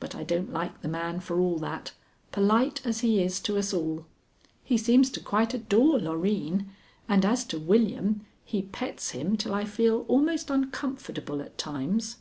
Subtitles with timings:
[0.00, 1.92] But I don't like the man for all that,
[2.32, 4.06] polite as he is to us all.
[4.64, 6.70] He seems to quite adore Loreen,
[7.08, 12.16] and as to William, he pets him till I feel almost uncomfortable at times.